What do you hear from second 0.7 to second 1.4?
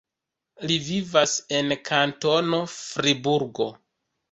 Li vivas